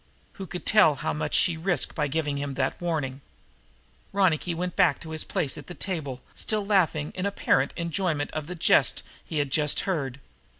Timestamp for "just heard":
9.51-10.19